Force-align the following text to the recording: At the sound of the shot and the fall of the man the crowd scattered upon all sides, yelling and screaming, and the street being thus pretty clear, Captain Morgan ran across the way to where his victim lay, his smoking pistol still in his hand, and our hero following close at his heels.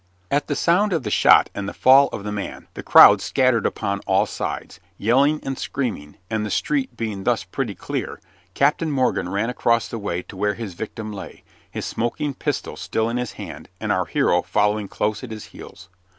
At 0.31 0.47
the 0.47 0.55
sound 0.55 0.93
of 0.93 1.03
the 1.03 1.11
shot 1.11 1.51
and 1.53 1.69
the 1.69 1.75
fall 1.75 2.07
of 2.11 2.23
the 2.23 2.31
man 2.31 2.67
the 2.73 2.81
crowd 2.81 3.21
scattered 3.21 3.67
upon 3.67 3.99
all 4.07 4.25
sides, 4.25 4.79
yelling 4.97 5.39
and 5.43 5.59
screaming, 5.59 6.17
and 6.27 6.43
the 6.43 6.49
street 6.49 6.97
being 6.97 7.23
thus 7.23 7.43
pretty 7.43 7.75
clear, 7.75 8.19
Captain 8.55 8.89
Morgan 8.89 9.29
ran 9.29 9.51
across 9.51 9.87
the 9.87 9.99
way 9.99 10.23
to 10.23 10.35
where 10.35 10.55
his 10.55 10.73
victim 10.73 11.11
lay, 11.13 11.43
his 11.69 11.85
smoking 11.85 12.33
pistol 12.33 12.75
still 12.75 13.09
in 13.11 13.17
his 13.17 13.33
hand, 13.33 13.69
and 13.79 13.91
our 13.91 14.05
hero 14.05 14.41
following 14.41 14.87
close 14.87 15.23
at 15.23 15.29
his 15.29 15.45
heels. 15.53 15.87